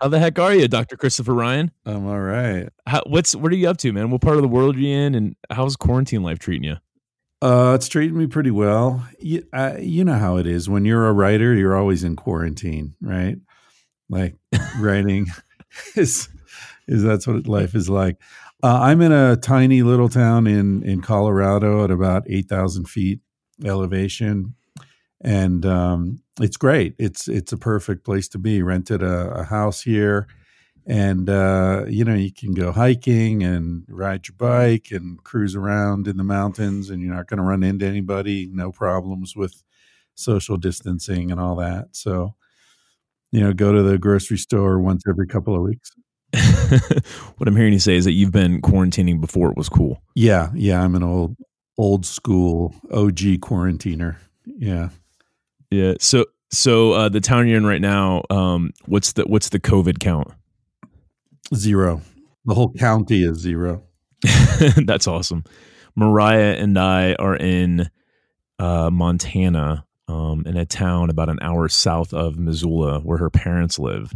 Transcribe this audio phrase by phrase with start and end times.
[0.00, 1.70] How the heck are you, Doctor Christopher Ryan?
[1.84, 2.70] I'm all right.
[2.86, 4.10] How, what's what are you up to, man?
[4.10, 6.76] What part of the world are you in, and how's quarantine life treating you?
[7.42, 9.06] Uh, it's treating me pretty well.
[9.18, 12.94] You, uh, you know how it is when you're a writer, you're always in quarantine,
[13.02, 13.36] right?
[14.08, 14.36] Like
[14.78, 15.26] writing
[15.94, 16.30] is
[16.88, 18.16] is that's what life is like.
[18.62, 23.20] Uh, I'm in a tiny little town in in Colorado at about eight thousand feet
[23.66, 24.54] elevation,
[25.20, 26.94] and um, it's great.
[26.98, 28.62] It's it's a perfect place to be.
[28.62, 30.26] Rented a, a house here,
[30.86, 36.08] and uh, you know you can go hiking and ride your bike and cruise around
[36.08, 38.48] in the mountains, and you're not going to run into anybody.
[38.52, 39.62] No problems with
[40.14, 41.88] social distancing and all that.
[41.92, 42.34] So,
[43.32, 45.90] you know, go to the grocery store once every couple of weeks.
[47.38, 50.00] what I'm hearing you say is that you've been quarantining before it was cool.
[50.14, 51.36] Yeah, yeah, I'm an old
[51.76, 54.16] old school OG quarantiner.
[54.44, 54.90] Yeah.
[55.70, 55.94] Yeah.
[56.00, 60.00] So so uh, the town you're in right now, um, what's the what's the COVID
[60.00, 60.28] count?
[61.54, 62.02] Zero.
[62.44, 63.82] The whole county is zero.
[64.76, 65.44] That's awesome.
[65.96, 67.90] Mariah and I are in
[68.58, 73.78] uh, Montana, um, in a town about an hour south of Missoula, where her parents
[73.78, 74.12] live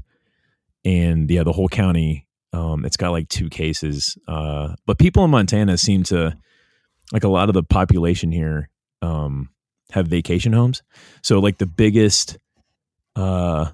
[0.85, 2.27] and yeah, the whole county.
[2.53, 6.37] Um, it's got like two cases, uh, but people in Montana seem to
[7.13, 8.71] like a lot of the population here
[9.03, 9.49] um,
[9.95, 10.83] have vacation homes.
[11.23, 12.37] So like the biggest,
[13.15, 13.71] uh,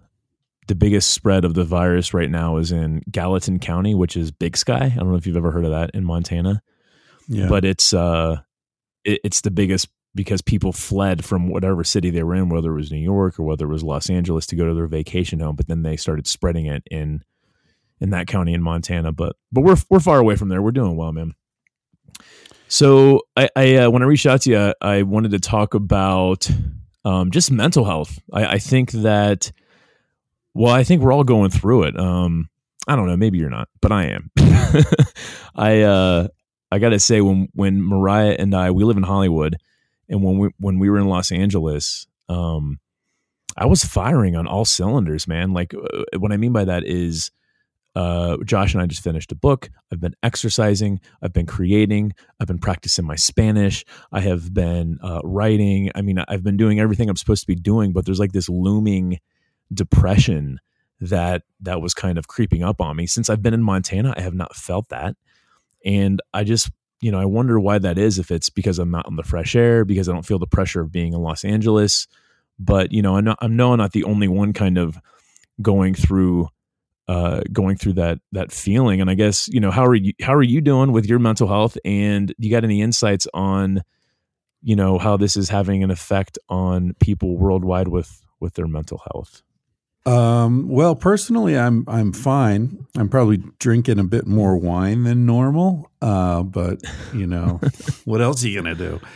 [0.69, 4.55] the biggest spread of the virus right now is in Gallatin County, which is Big
[4.59, 4.85] Sky.
[4.85, 6.63] I don't know if you've ever heard of that in Montana,
[7.27, 7.49] yeah.
[7.49, 8.37] but it's uh,
[9.03, 12.77] it, it's the biggest because people fled from whatever city they were in, whether it
[12.77, 15.57] was New York or whether it was Los Angeles, to go to their vacation home.
[15.57, 17.25] But then they started spreading it in
[17.99, 19.11] in that county in Montana.
[19.11, 20.61] But but we're we're far away from there.
[20.61, 21.33] We're doing well, man.
[22.71, 26.49] So I, I uh, when I reached out to you, I wanted to talk about
[27.05, 28.21] um, just mental health.
[28.33, 29.51] I, I think that
[30.55, 31.99] well, I think we're all going through it.
[31.99, 32.49] Um,
[32.87, 34.31] I don't know, maybe you're not, but I am.
[35.57, 36.29] I uh,
[36.71, 39.57] I got to say when when Mariah and I we live in Hollywood
[40.09, 42.79] and when we when we were in Los Angeles, um,
[43.57, 45.53] I was firing on all cylinders, man.
[45.53, 47.33] Like uh, what I mean by that is,
[47.97, 49.71] uh, Josh and I just finished a book.
[49.93, 51.01] I've been exercising.
[51.23, 52.13] I've been creating.
[52.39, 53.85] I've been practicing my Spanish.
[54.13, 55.91] I have been uh, writing.
[55.95, 57.93] I mean, I've been doing everything I'm supposed to be doing.
[57.93, 59.19] But there's like this looming
[59.73, 60.61] depression
[61.01, 64.15] that that was kind of creeping up on me since I've been in Montana.
[64.17, 65.17] I have not felt that,
[65.85, 68.19] and I just you know, I wonder why that is.
[68.19, 70.83] If it's because I'm not in the fresh air, because I don't feel the pressure
[70.83, 72.07] of being in Los Angeles.
[72.59, 74.99] But you know, I know I'm no not the only one kind of
[75.63, 76.49] going through
[77.11, 79.01] uh, going through that that feeling.
[79.01, 81.49] And I guess you know, how are you how are you doing with your mental
[81.49, 81.77] health?
[81.85, 83.83] And you got any insights on
[84.63, 89.03] you know how this is having an effect on people worldwide with with their mental
[89.13, 89.43] health?
[90.07, 92.87] Um, well, personally, I'm I'm fine.
[92.97, 96.81] I'm probably drinking a bit more wine than normal, uh, but
[97.13, 97.61] you know,
[98.05, 99.01] what else are you gonna do?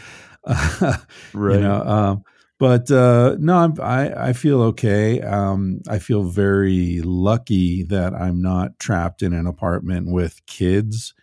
[0.46, 0.98] Uh,
[1.32, 1.54] right.
[1.54, 2.24] You know, um,
[2.58, 5.20] but uh, no, I'm, I I feel okay.
[5.20, 11.14] Um, I feel very lucky that I'm not trapped in an apartment with kids.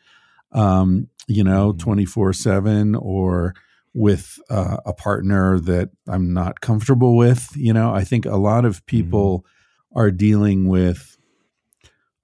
[0.51, 1.77] Um, you know, mm-hmm.
[1.77, 3.53] twenty four seven or
[3.93, 7.49] with uh, a partner that I'm not comfortable with.
[7.55, 9.99] You know, I think a lot of people mm-hmm.
[9.99, 11.17] are dealing with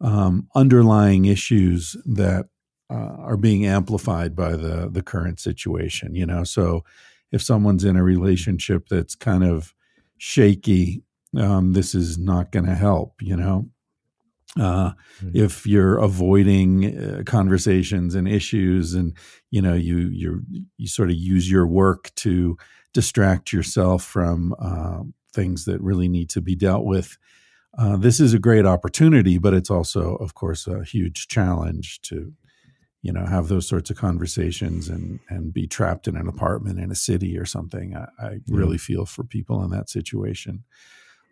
[0.01, 2.47] um, underlying issues that
[2.89, 6.13] uh, are being amplified by the the current situation.
[6.13, 6.83] You know, so
[7.31, 9.73] if someone's in a relationship that's kind of
[10.17, 11.03] shaky,
[11.37, 13.21] um, this is not going to help.
[13.21, 13.69] You know,
[14.59, 15.29] uh, mm-hmm.
[15.33, 19.15] if you're avoiding uh, conversations and issues and
[19.51, 20.43] you know you you
[20.77, 22.57] you sort of use your work to
[22.93, 25.01] distract yourself from uh,
[25.33, 27.17] things that really need to be dealt with
[27.77, 32.33] uh, this is a great opportunity but it's also of course a huge challenge to
[33.07, 36.91] you know have those sorts of conversations and and be trapped in an apartment in
[36.91, 40.63] a city or something i, I really feel for people in that situation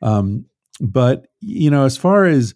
[0.01, 0.45] um,
[0.79, 2.55] but you know as far as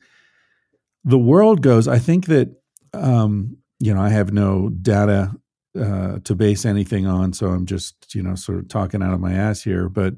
[1.03, 2.50] the world goes, I think that
[2.94, 5.31] um, you know I have no data
[5.80, 9.19] uh, to base anything on, so I'm just you know sort of talking out of
[9.19, 9.89] my ass here.
[9.89, 10.15] But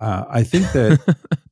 [0.00, 1.16] uh, I think that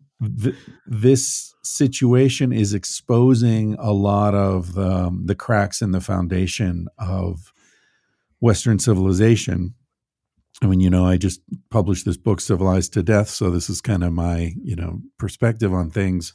[0.43, 7.53] th- this situation is exposing a lot of um, the cracks in the foundation of
[8.41, 9.75] Western civilization.
[10.63, 11.41] I mean, you know, I just
[11.71, 15.73] published this book, Civilized to Death, so this is kind of my you know perspective
[15.73, 16.35] on things.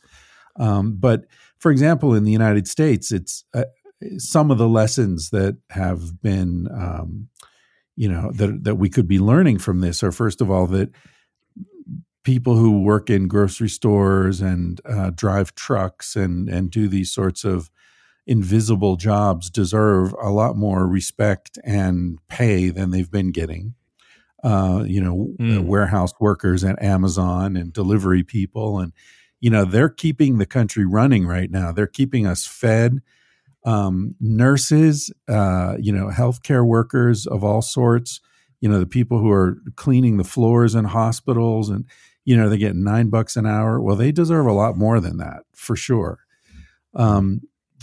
[0.59, 1.25] Um, but
[1.59, 3.63] for example, in the United States, it's uh,
[4.17, 7.29] some of the lessons that have been, um,
[7.95, 10.89] you know, that that we could be learning from this are first of all that
[12.27, 17.45] people who work in grocery stores and uh, drive trucks and and do these sorts
[17.45, 17.71] of
[18.25, 23.75] invisible jobs deserve a lot more respect and pay than they've been getting.
[24.43, 25.63] Uh, you know, mm.
[25.63, 28.91] warehouse workers at Amazon and delivery people, and
[29.39, 31.71] you know they're keeping the country running right now.
[31.71, 32.99] They're keeping us fed.
[33.63, 38.19] Um, nurses, uh, you know, healthcare workers of all sorts.
[38.59, 41.85] You know, the people who are cleaning the floors in hospitals, and
[42.27, 43.79] you know they get nine bucks an hour.
[43.79, 46.19] Well, they deserve a lot more than that for sure.
[46.93, 47.39] Um,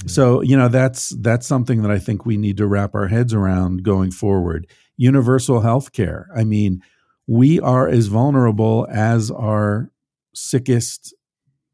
[0.06, 3.32] so, you know, that's that's something that I think we need to wrap our heads
[3.32, 4.66] around going forward.
[4.98, 6.28] Universal health care.
[6.36, 6.82] I mean,
[7.26, 9.90] we are as vulnerable as our
[10.34, 11.14] sickest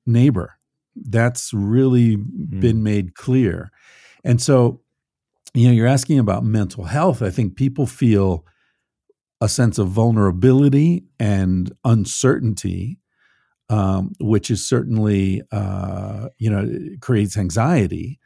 [0.06, 0.56] neighbor.
[0.94, 2.61] That's really mm.
[2.61, 3.73] been made clear.
[4.23, 4.81] And so,
[5.55, 7.20] you know, you're asking about mental health.
[7.20, 8.44] I think people feel
[9.40, 13.00] a sense of vulnerability and uncertainty
[13.70, 16.69] um, which is certainly uh, you know
[17.00, 18.19] creates anxiety.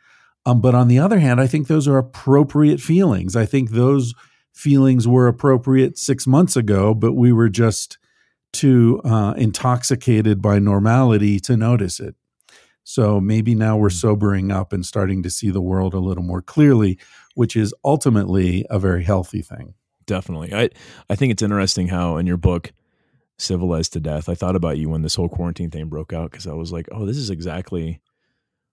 [0.47, 3.37] Um, but on the other hand, I think those are appropriate feelings.
[3.37, 4.15] I think those
[4.53, 7.99] feelings were appropriate six months ago, but we were just
[8.53, 12.15] too uh, intoxicated by normality to notice it.
[12.85, 13.97] So maybe now we're hmm.
[13.97, 16.99] sobering up and starting to see the world a little more clearly,
[17.35, 19.75] which is ultimately a very healthy thing.
[20.07, 20.55] Definitely.
[20.55, 20.71] I
[21.09, 22.73] I think it's interesting how in your book
[23.39, 24.29] civilized to death.
[24.29, 26.89] I thought about you when this whole quarantine thing broke out because I was like,
[26.93, 28.01] oh, this is exactly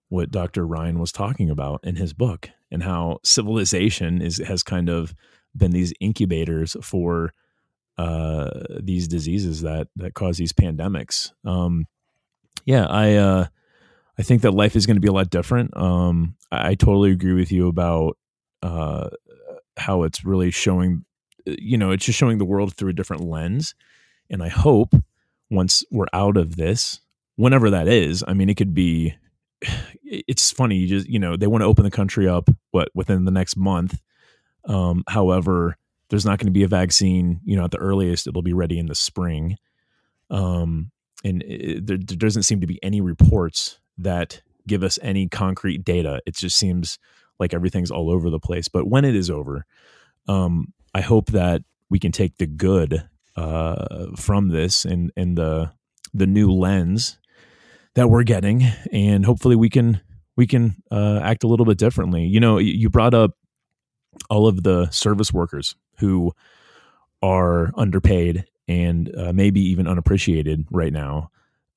[0.09, 0.67] what Dr.
[0.67, 5.15] Ryan was talking about in his book and how civilization is has kind of
[5.55, 7.33] been these incubators for
[7.97, 8.49] uh,
[8.81, 11.31] these diseases that that cause these pandemics.
[11.45, 11.87] Um,
[12.65, 13.47] yeah, I uh,
[14.17, 15.75] I think that life is going to be a lot different.
[15.75, 18.17] Um, I, I, totally agree with you about
[18.61, 19.09] uh,
[19.77, 21.05] how it's really showing.
[21.45, 23.75] You know, it's just showing the world through a different lens
[24.31, 24.95] and I hope
[25.51, 27.01] once we're out of this,
[27.35, 29.13] whenever that is, I mean, it could be,
[30.03, 30.77] it's funny.
[30.77, 33.57] You just, you know, they want to open the country up, what, within the next
[33.57, 34.01] month.
[34.65, 35.77] Um, however,
[36.09, 38.79] there's not going to be a vaccine, you know, at the earliest, it'll be ready
[38.79, 39.57] in the spring.
[40.29, 40.91] Um,
[41.23, 45.83] and it, there, there doesn't seem to be any reports that give us any concrete
[45.83, 46.21] data.
[46.25, 46.99] It just seems
[47.39, 48.67] like everything's all over the place.
[48.67, 49.65] But when it is over,
[50.27, 55.71] um, I hope that we can take the good uh, from this and and the
[56.13, 57.17] the new lens
[57.95, 60.01] that we're getting, and hopefully we can
[60.35, 62.23] we can uh, act a little bit differently.
[62.23, 63.31] You know, you brought up
[64.29, 66.33] all of the service workers who
[67.21, 71.29] are underpaid and uh, maybe even unappreciated right now.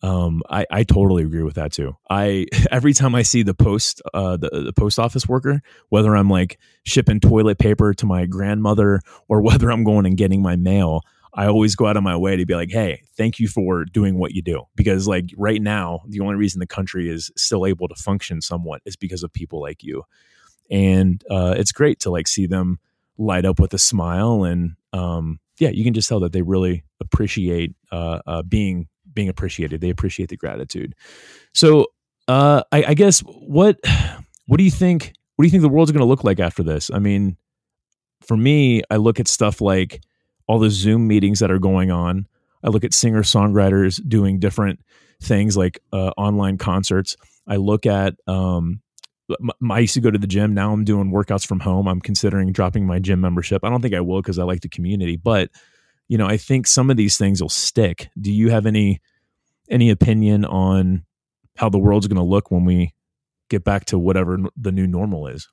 [0.04, 1.96] Um, I, I totally agree with that too.
[2.10, 6.28] I every time I see the post uh, the, the post office worker, whether I'm
[6.28, 11.00] like shipping toilet paper to my grandmother or whether I'm going and getting my mail,
[11.32, 14.18] I always go out of my way to be like, hey, thank you for doing
[14.18, 14.64] what you do.
[14.76, 18.82] Because, like, right now, the only reason the country is still able to function somewhat
[18.84, 20.02] is because of people like you.
[20.70, 22.78] And uh, it's great to like see them
[23.16, 24.44] light up with a smile.
[24.44, 29.28] And um, yeah, you can just tell that they really appreciate uh, uh, being being
[29.28, 29.80] appreciated.
[29.80, 30.94] They appreciate the gratitude.
[31.52, 31.86] So,
[32.28, 33.78] uh, I, I guess what
[34.46, 35.12] what do you think?
[35.36, 36.90] What do you think the world's going to look like after this?
[36.92, 37.36] I mean,
[38.22, 40.00] for me, I look at stuff like
[40.46, 42.26] all the Zoom meetings that are going on.
[42.62, 44.80] I look at singer songwriters doing different
[45.22, 47.16] things like uh, online concerts.
[47.46, 48.80] I look at um,
[49.70, 50.54] I used to go to the gym.
[50.54, 51.88] Now I'm doing workouts from home.
[51.88, 53.64] I'm considering dropping my gym membership.
[53.64, 55.50] I don't think I will because I like the community, but
[56.08, 58.08] you know, I think some of these things will stick.
[58.20, 59.00] Do you have any
[59.70, 61.04] any opinion on
[61.56, 62.94] how the world's going to look when we
[63.48, 65.48] get back to whatever the new normal is?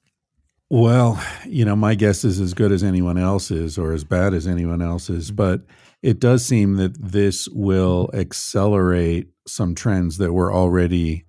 [0.69, 4.47] Well, you know, my guess is as good as anyone else's or as bad as
[4.47, 5.35] anyone else's, mm-hmm.
[5.35, 5.61] but
[6.01, 11.25] it does seem that this will accelerate some trends that were already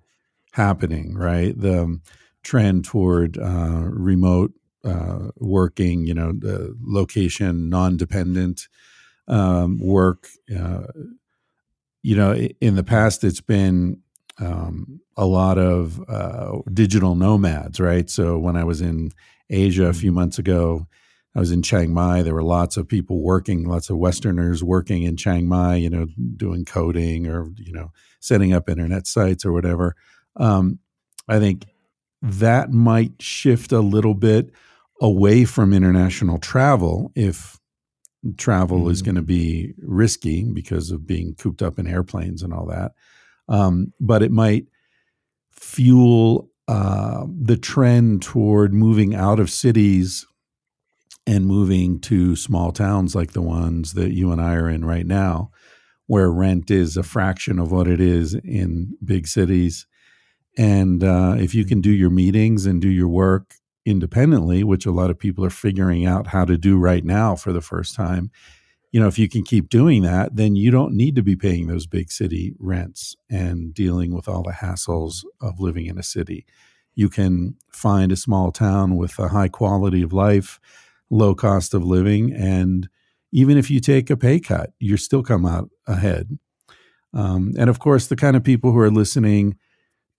[0.53, 1.59] happening, right?
[1.59, 2.01] The um,
[2.43, 4.53] trend toward uh, remote
[4.83, 8.67] uh, working, you know, the location non dependent
[9.27, 10.27] um, work.
[10.53, 10.83] Uh,
[12.01, 14.01] you know, in the past, it's been
[14.39, 18.09] um, a lot of uh, digital nomads, right?
[18.09, 19.11] So when I was in
[19.49, 20.15] Asia a few mm-hmm.
[20.15, 20.87] months ago.
[21.35, 22.21] I was in Chiang Mai.
[22.21, 26.07] There were lots of people working, lots of Westerners working in Chiang Mai, you know,
[26.37, 29.95] doing coding or, you know, setting up internet sites or whatever.
[30.35, 30.79] Um,
[31.27, 31.65] I think
[32.21, 34.51] that might shift a little bit
[35.01, 37.59] away from international travel if
[38.37, 38.91] travel mm-hmm.
[38.91, 42.93] is going to be risky because of being cooped up in airplanes and all that.
[43.47, 44.67] Um, but it might
[45.51, 50.25] fuel uh, the trend toward moving out of cities
[51.25, 55.05] and moving to small towns like the ones that you and I are in right
[55.05, 55.51] now,
[56.07, 59.85] where rent is a fraction of what it is in big cities.
[60.57, 64.91] And uh, if you can do your meetings and do your work independently, which a
[64.91, 68.31] lot of people are figuring out how to do right now for the first time,
[68.93, 71.65] you know, if you can keep doing that, then you don't need to be paying
[71.65, 76.45] those big city rents and dealing with all the hassles of living in a city.
[76.93, 80.59] You can find a small town with a high quality of life,
[81.09, 82.87] low cost of living, and
[83.31, 86.37] even if you take a pay cut, you still come out ahead.
[87.15, 89.57] Um, and of course, the kind of people who are listening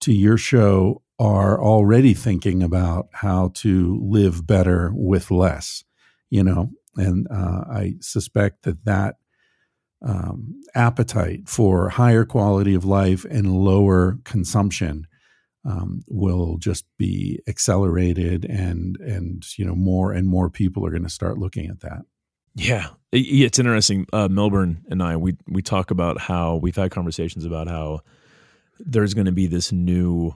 [0.01, 5.85] to your show are already thinking about how to live better with less.
[6.31, 9.17] You know, and uh, I suspect that that
[10.05, 15.07] um, appetite for higher quality of life and lower consumption
[15.65, 21.05] um, will just be accelerated, and and you know more and more people are going
[21.05, 22.03] to start looking at that.
[22.55, 24.07] Yeah, it's interesting.
[24.13, 28.01] Uh, Millburn and I we we talk about how we've had conversations about how
[28.79, 30.35] there's going to be this new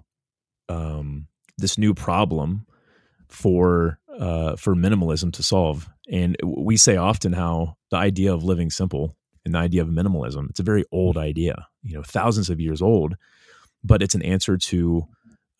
[0.68, 2.66] um, this new problem
[3.28, 5.88] for uh, for minimalism to solve.
[6.10, 10.48] And we say often how the idea of living simple and the idea of minimalism
[10.50, 13.16] it's a very old idea, you know, thousands of years old,
[13.84, 15.06] but it's an answer to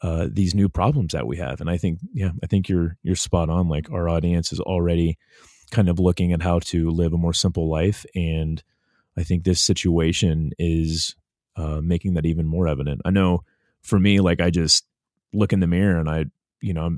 [0.00, 1.60] uh, these new problems that we have.
[1.60, 3.68] And I think, yeah, I think you're you're spot on.
[3.68, 5.18] Like our audience is already
[5.70, 8.62] kind of looking at how to live a more simple life, and
[9.16, 11.16] I think this situation is
[11.56, 13.02] uh, making that even more evident.
[13.04, 13.42] I know
[13.82, 14.84] for me, like I just
[15.32, 16.26] look in the mirror and I,
[16.61, 16.97] you know,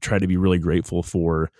[0.00, 1.50] try to be really grateful for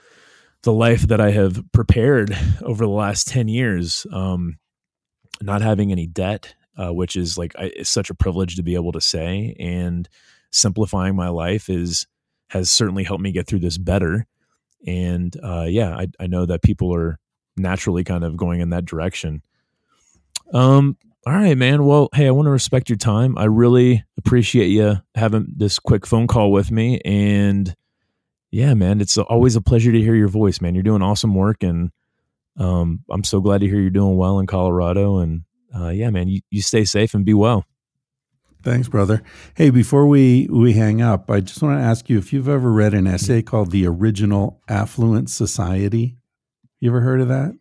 [0.63, 4.07] the life that I have prepared over the last 10 years.
[4.13, 4.59] Um,
[5.41, 8.75] not having any debt, uh, which is like, I, it's such a privilege to be
[8.75, 10.09] able to say and
[10.51, 12.07] simplifying my life is,
[12.49, 14.27] has certainly helped me get through this better.
[14.87, 17.19] And, uh, yeah, I, I know that people are
[17.57, 19.43] naturally kind of going in that direction.
[20.53, 21.85] Um, all right, man.
[21.85, 23.39] Well, hey, I want to respect your time.
[23.39, 27.01] I really appreciate you having this quick phone call with me.
[27.05, 27.75] And
[28.51, 30.75] yeah, man, it's always a pleasure to hear your voice, man.
[30.75, 31.63] You're doing awesome work.
[31.63, 31.93] And
[32.59, 35.19] um, I'm so glad to hear you're doing well in Colorado.
[35.19, 35.43] And
[35.75, 37.65] uh, yeah, man, you, you stay safe and be well.
[38.65, 39.23] Thanks, brother.
[39.55, 42.73] Hey, before we, we hang up, I just want to ask you if you've ever
[42.73, 46.17] read an essay called The Original Affluent Society.
[46.81, 47.57] You ever heard of that?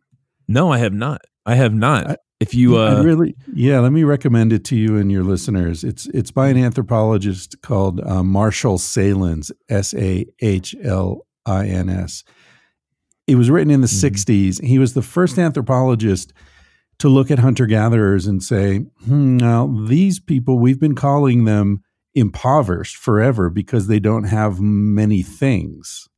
[0.48, 1.22] No, I have not.
[1.46, 2.10] I have not.
[2.10, 5.84] I, if you uh, really, yeah, let me recommend it to you and your listeners.
[5.84, 11.88] It's it's by an anthropologist called uh, Marshall Sahlins, S A H L I N
[11.88, 12.24] S.
[13.28, 14.08] It was written in the mm-hmm.
[14.08, 14.64] '60s.
[14.64, 16.34] He was the first anthropologist
[16.98, 21.84] to look at hunter gatherers and say, hmm, "Now these people, we've been calling them
[22.16, 26.10] impoverished forever because they don't have many things."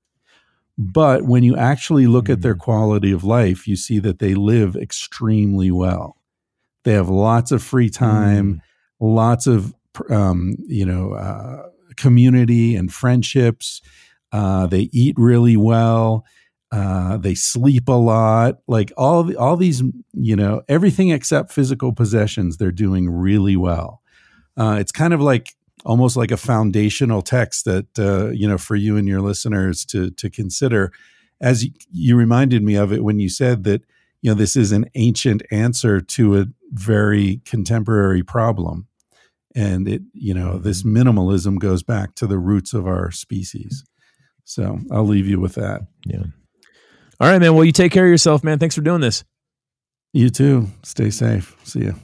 [0.77, 2.59] But when you actually look at their mm.
[2.59, 6.17] quality of life, you see that they live extremely well.
[6.83, 8.61] They have lots of free time, mm.
[8.99, 9.73] lots of
[10.09, 13.81] um, you know uh, community and friendships.
[14.31, 16.25] Uh, they eat really well.
[16.71, 18.57] Uh, they sleep a lot.
[18.67, 24.01] Like all the, all these, you know, everything except physical possessions, they're doing really well.
[24.57, 25.53] Uh, it's kind of like
[25.85, 30.11] almost like a foundational text that uh, you know for you and your listeners to
[30.11, 30.91] to consider.
[31.41, 33.81] As you, you reminded me of it when you said that
[34.21, 38.87] you know this is an ancient answer to a very contemporary problem,
[39.55, 40.97] and it you know this mm-hmm.
[40.97, 43.83] minimalism goes back to the roots of our species.
[44.45, 45.81] So I'll leave you with that.
[46.05, 46.23] Yeah.
[47.19, 47.53] All right, man.
[47.53, 48.59] Well, you take care of yourself, man.
[48.59, 49.23] Thanks for doing this.
[50.11, 50.67] You too.
[50.83, 51.55] Stay safe.
[51.63, 51.95] See you.